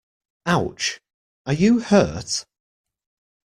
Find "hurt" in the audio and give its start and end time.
1.81-2.45